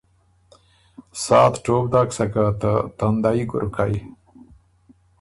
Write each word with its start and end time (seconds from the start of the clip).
سا 1.23 1.39
ت 1.51 1.53
ټوپ 1.63 1.85
داک 1.93 2.09
سکه 2.17 2.45
ته 2.61 2.71
تاندئ 2.97 3.41
ګُرکئ۔ 3.49 3.95